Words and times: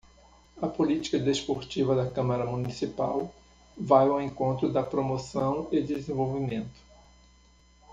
A 0.59 0.65
política 0.67 1.19
desportiva 1.19 1.93
da 1.95 2.09
Câmara 2.09 2.43
Municipal 2.43 3.31
vai 3.77 4.07
ao 4.09 4.19
encontro 4.19 4.73
da 4.73 4.81
promoção 4.81 5.67
e 5.71 5.79
desenvolvimento. 5.79 6.79